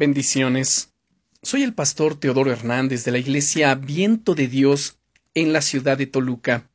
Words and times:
Bendiciones. 0.00 0.94
Soy 1.42 1.62
el 1.62 1.74
pastor 1.74 2.18
Teodoro 2.18 2.50
Hernández 2.50 3.04
de 3.04 3.10
la 3.10 3.18
iglesia 3.18 3.74
Viento 3.74 4.34
de 4.34 4.48
Dios 4.48 4.98
en 5.34 5.52
la 5.52 5.60
ciudad 5.60 5.98
de 5.98 6.06
Toluca. 6.06 6.70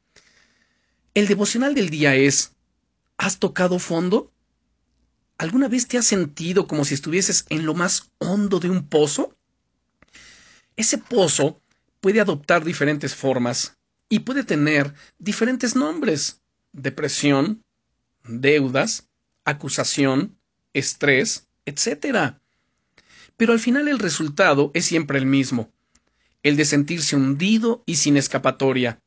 El 1.15 1.25
devocional 1.25 1.73
del 1.73 1.89
día 1.89 2.13
es 2.13 2.53
¿Has 3.17 3.39
tocado 3.39 3.79
fondo? 3.79 4.31
¿Alguna 5.39 5.67
vez 5.67 5.87
te 5.87 5.97
has 5.97 6.05
sentido 6.05 6.67
como 6.67 6.85
si 6.85 6.93
estuvieses 6.93 7.47
en 7.49 7.65
lo 7.65 7.73
más 7.73 8.11
hondo 8.19 8.59
de 8.59 8.69
un 8.69 8.87
pozo? 8.87 9.35
Ese 10.75 10.99
pozo 10.99 11.59
puede 12.01 12.21
adoptar 12.21 12.63
diferentes 12.63 13.15
formas 13.15 13.75
y 14.07 14.19
puede 14.19 14.43
tener 14.43 14.93
diferentes 15.17 15.75
nombres. 15.75 16.43
Depresión, 16.73 17.63
deudas, 18.23 19.09
acusación, 19.45 20.37
estrés, 20.73 21.47
etc 21.65 22.37
pero 23.37 23.53
al 23.53 23.59
final 23.59 23.87
el 23.87 23.99
resultado 23.99 24.71
es 24.73 24.85
siempre 24.85 25.17
el 25.17 25.25
mismo, 25.25 25.71
el 26.43 26.55
de 26.57 26.65
sentirse 26.65 27.15
hundido 27.15 27.83
y 27.85 27.95
sin 27.95 28.17
escapatoria. 28.17 28.99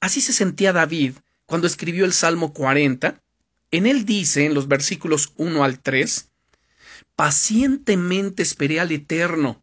Así 0.00 0.20
se 0.20 0.32
sentía 0.32 0.72
David 0.72 1.14
cuando 1.46 1.66
escribió 1.66 2.04
el 2.04 2.12
Salmo 2.12 2.52
40. 2.52 3.22
En 3.70 3.86
él 3.86 4.04
dice, 4.04 4.44
en 4.44 4.54
los 4.54 4.68
versículos 4.68 5.32
1 5.36 5.64
al 5.64 5.80
3, 5.80 6.32
Pacientemente 7.14 8.42
esperé 8.42 8.80
al 8.80 8.90
Eterno, 8.90 9.62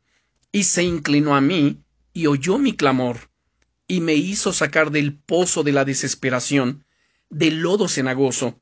y 0.51 0.63
se 0.63 0.83
inclinó 0.83 1.35
a 1.35 1.41
mí, 1.41 1.83
y 2.13 2.27
oyó 2.27 2.57
mi 2.57 2.75
clamor, 2.75 3.29
y 3.88 4.01
me 4.01 4.13
hizo 4.15 4.53
sacar 4.53 4.91
del 4.91 5.15
pozo 5.15 5.63
de 5.63 5.73
la 5.73 5.83
desesperación, 5.83 6.85
del 7.29 7.61
lodo 7.61 7.88
cenagoso. 7.88 8.61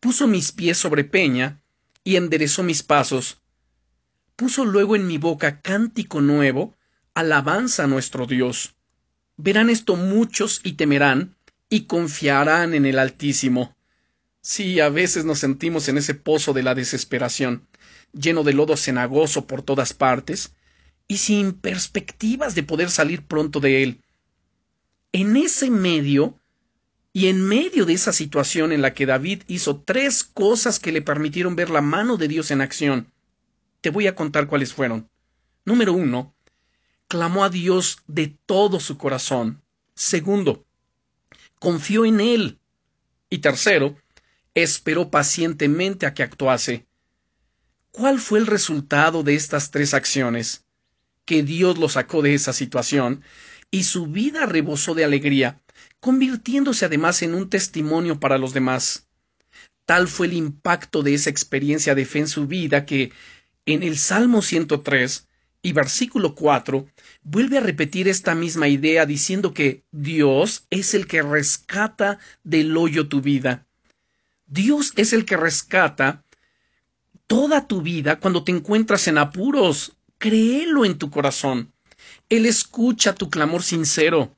Puso 0.00 0.26
mis 0.26 0.52
pies 0.52 0.78
sobre 0.78 1.04
peña, 1.04 1.60
y 2.02 2.16
enderezó 2.16 2.62
mis 2.62 2.82
pasos, 2.82 3.41
puso 4.36 4.64
luego 4.64 4.96
en 4.96 5.06
mi 5.06 5.18
boca 5.18 5.60
cántico 5.60 6.20
nuevo, 6.20 6.76
alabanza 7.14 7.84
a 7.84 7.86
nuestro 7.86 8.26
Dios. 8.26 8.74
Verán 9.36 9.70
esto 9.70 9.96
muchos 9.96 10.60
y 10.64 10.74
temerán, 10.74 11.36
y 11.68 11.82
confiarán 11.82 12.74
en 12.74 12.86
el 12.86 12.98
Altísimo. 12.98 13.74
Sí, 14.40 14.80
a 14.80 14.88
veces 14.88 15.24
nos 15.24 15.38
sentimos 15.38 15.88
en 15.88 15.98
ese 15.98 16.14
pozo 16.14 16.52
de 16.52 16.62
la 16.62 16.74
desesperación, 16.74 17.66
lleno 18.12 18.42
de 18.42 18.52
lodo 18.52 18.76
cenagoso 18.76 19.46
por 19.46 19.62
todas 19.62 19.92
partes, 19.92 20.54
y 21.06 21.18
sin 21.18 21.52
perspectivas 21.52 22.54
de 22.54 22.62
poder 22.62 22.90
salir 22.90 23.24
pronto 23.26 23.60
de 23.60 23.82
él. 23.82 24.00
En 25.12 25.36
ese 25.36 25.70
medio, 25.70 26.40
y 27.12 27.28
en 27.28 27.42
medio 27.46 27.84
de 27.84 27.92
esa 27.92 28.12
situación 28.12 28.72
en 28.72 28.82
la 28.82 28.94
que 28.94 29.06
David 29.06 29.42
hizo 29.46 29.80
tres 29.80 30.24
cosas 30.24 30.80
que 30.80 30.92
le 30.92 31.02
permitieron 31.02 31.54
ver 31.54 31.70
la 31.70 31.82
mano 31.82 32.16
de 32.16 32.28
Dios 32.28 32.50
en 32.50 32.62
acción, 32.62 33.11
te 33.82 33.90
voy 33.90 34.06
a 34.06 34.14
contar 34.14 34.46
cuáles 34.46 34.72
fueron. 34.72 35.10
Número 35.66 35.92
uno, 35.92 36.34
clamó 37.08 37.44
a 37.44 37.50
Dios 37.50 37.98
de 38.06 38.38
todo 38.46 38.80
su 38.80 38.96
corazón. 38.96 39.60
Segundo, 39.94 40.64
confió 41.58 42.06
en 42.06 42.20
Él. 42.20 42.58
Y 43.28 43.38
tercero, 43.38 43.96
esperó 44.54 45.10
pacientemente 45.10 46.06
a 46.06 46.14
que 46.14 46.22
actuase. 46.22 46.86
¿Cuál 47.90 48.20
fue 48.20 48.38
el 48.38 48.46
resultado 48.46 49.22
de 49.22 49.34
estas 49.34 49.70
tres 49.70 49.94
acciones? 49.94 50.64
Que 51.24 51.42
Dios 51.42 51.76
lo 51.76 51.88
sacó 51.88 52.22
de 52.22 52.34
esa 52.34 52.52
situación 52.52 53.22
y 53.70 53.84
su 53.84 54.06
vida 54.06 54.46
rebosó 54.46 54.94
de 54.94 55.04
alegría, 55.04 55.60
convirtiéndose 55.98 56.84
además 56.84 57.22
en 57.22 57.34
un 57.34 57.50
testimonio 57.50 58.20
para 58.20 58.38
los 58.38 58.54
demás. 58.54 59.08
Tal 59.86 60.08
fue 60.08 60.28
el 60.28 60.34
impacto 60.34 61.02
de 61.02 61.14
esa 61.14 61.30
experiencia 61.30 61.94
de 61.94 62.04
fe 62.04 62.20
en 62.20 62.28
su 62.28 62.46
vida 62.46 62.86
que 62.86 63.12
en 63.66 63.82
el 63.82 63.98
Salmo 63.98 64.42
103 64.42 65.28
y 65.62 65.72
versículo 65.72 66.34
4 66.34 66.86
vuelve 67.22 67.58
a 67.58 67.60
repetir 67.60 68.08
esta 68.08 68.34
misma 68.34 68.68
idea 68.68 69.06
diciendo 69.06 69.54
que 69.54 69.84
Dios 69.92 70.66
es 70.70 70.94
el 70.94 71.06
que 71.06 71.22
rescata 71.22 72.18
del 72.42 72.76
hoyo 72.76 73.08
tu 73.08 73.20
vida. 73.20 73.66
Dios 74.46 74.92
es 74.96 75.12
el 75.12 75.24
que 75.24 75.36
rescata 75.36 76.24
toda 77.26 77.66
tu 77.66 77.80
vida 77.80 78.18
cuando 78.18 78.44
te 78.44 78.52
encuentras 78.52 79.06
en 79.08 79.18
apuros. 79.18 79.96
Créelo 80.18 80.84
en 80.84 80.98
tu 80.98 81.10
corazón. 81.10 81.72
Él 82.28 82.46
escucha 82.46 83.14
tu 83.14 83.30
clamor 83.30 83.62
sincero. 83.62 84.36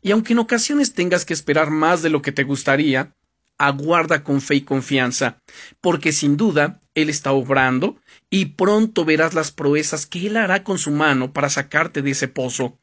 Y 0.00 0.10
aunque 0.10 0.32
en 0.32 0.40
ocasiones 0.40 0.94
tengas 0.94 1.24
que 1.24 1.34
esperar 1.34 1.70
más 1.70 2.02
de 2.02 2.10
lo 2.10 2.22
que 2.22 2.32
te 2.32 2.42
gustaría, 2.42 3.14
aguarda 3.58 4.24
con 4.24 4.40
fe 4.40 4.56
y 4.56 4.60
confianza, 4.62 5.38
porque 5.80 6.12
sin 6.12 6.36
duda 6.36 6.80
Él 6.94 7.08
está 7.08 7.32
obrando 7.32 7.96
y 8.30 8.46
pronto 8.46 9.04
verás 9.04 9.34
las 9.34 9.50
proezas 9.50 10.06
que 10.06 10.26
Él 10.26 10.36
hará 10.36 10.64
con 10.64 10.78
su 10.78 10.90
mano 10.90 11.32
para 11.32 11.50
sacarte 11.50 12.02
de 12.02 12.10
ese 12.10 12.28
pozo. 12.28 12.78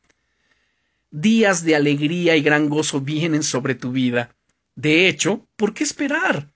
Días 1.11 1.63
de 1.63 1.75
alegría 1.75 2.35
y 2.35 2.41
gran 2.41 2.69
gozo 2.69 3.01
vienen 3.01 3.43
sobre 3.43 3.75
tu 3.75 3.91
vida. 3.91 4.35
De 4.75 5.07
hecho, 5.07 5.45
¿por 5.55 5.73
qué 5.73 5.83
esperar? 5.83 6.49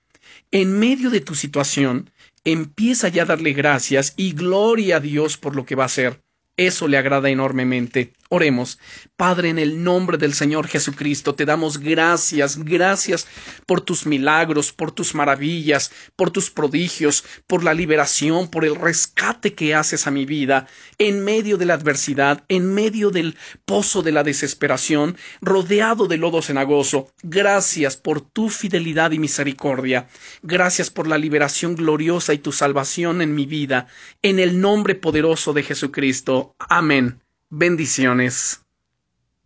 En 0.52 0.80
medio 0.80 1.10
de 1.10 1.22
tu 1.22 1.36
situación, 1.36 2.12
empieza 2.44 3.08
ya 3.08 3.24
a 3.24 3.26
darle 3.26 3.54
gracias 3.54 4.14
y 4.16 4.34
gloria 4.34 4.98
a 4.98 5.00
Dios 5.00 5.38
por 5.38 5.56
lo 5.56 5.66
que 5.66 5.76
va 5.76 5.84
a 5.84 5.88
hacer. 5.88 6.22
Eso 6.56 6.88
le 6.88 6.98
agrada 6.98 7.30
enormemente. 7.30 8.14
Oremos. 8.36 8.80
Padre, 9.16 9.50
en 9.50 9.60
el 9.60 9.84
nombre 9.84 10.18
del 10.18 10.34
Señor 10.34 10.66
Jesucristo, 10.68 11.36
te 11.36 11.46
damos 11.46 11.78
gracias, 11.78 12.58
gracias 12.58 13.28
por 13.68 13.82
tus 13.82 14.08
milagros, 14.08 14.74
por 14.74 14.92
tus 14.92 15.14
maravillas, 15.14 15.92
por 16.16 16.32
tus 16.32 16.50
prodigios, 16.50 17.24
por 17.46 17.64
la 17.64 17.76
liberación, 17.76 18.50
por 18.50 18.66
el 18.66 18.74
rescate 18.74 19.54
que 19.54 19.76
haces 19.76 20.08
a 20.08 20.12
mi 20.12 20.26
vida, 20.26 20.66
en 20.98 21.24
medio 21.24 21.58
de 21.58 21.68
la 21.68 21.76
adversidad, 21.76 22.44
en 22.50 22.74
medio 22.74 23.12
del 23.12 23.38
pozo 23.66 24.02
de 24.02 24.12
la 24.12 24.24
desesperación, 24.24 25.16
rodeado 25.40 26.08
de 26.08 26.18
lodo 26.18 26.42
cenagoso. 26.42 27.14
Gracias 27.22 27.98
por 27.98 28.20
tu 28.20 28.50
fidelidad 28.50 29.12
y 29.12 29.20
misericordia. 29.20 30.08
Gracias 30.42 30.90
por 30.90 31.06
la 31.06 31.20
liberación 31.20 31.76
gloriosa 31.76 32.34
y 32.34 32.40
tu 32.40 32.52
salvación 32.52 33.22
en 33.22 33.36
mi 33.36 33.46
vida. 33.46 33.86
En 34.24 34.40
el 34.40 34.60
nombre 34.60 34.96
poderoso 34.96 35.54
de 35.54 35.62
Jesucristo. 35.62 36.56
Amén. 36.58 37.23
Bendiciones. 37.56 38.63